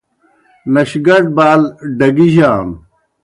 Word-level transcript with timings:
نشگٹ 0.73 1.23
بال 1.35 1.61
ڈگِیجانوْ۔ 1.97 2.69